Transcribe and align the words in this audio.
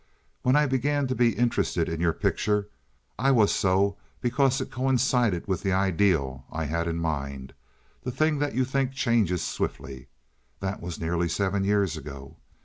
When 0.41 0.55
I 0.55 0.65
began 0.65 1.05
to 1.09 1.13
be 1.13 1.35
interested 1.37 1.87
in 1.87 1.99
your 2.01 2.11
picture 2.11 2.69
I 3.19 3.29
was 3.29 3.53
so 3.53 3.97
because 4.19 4.59
it 4.59 4.71
coincided 4.71 5.45
with 5.47 5.61
the 5.61 5.71
ideal 5.73 6.43
I 6.51 6.63
had 6.65 6.87
in 6.87 6.97
mind—the 6.97 8.11
thing 8.11 8.39
that 8.39 8.55
you 8.55 8.65
think 8.65 8.93
changes 8.93 9.43
swiftly. 9.45 10.07
That 10.59 10.81
was 10.81 10.99
nearly 10.99 11.29
seven 11.29 11.63
years 11.63 11.97
ago. 11.97 12.37